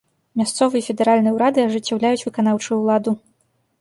[0.39, 3.11] Мясцовы і федэральны ўрады ажыццяўляюць выканаўчую ўладу.